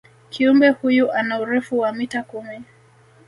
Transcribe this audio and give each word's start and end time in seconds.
kiumbe 0.29 0.69
huyu 0.69 1.11
ana 1.11 1.39
urefu 1.39 1.79
wa 1.79 1.93
mita 1.93 2.23
kumi 2.23 2.61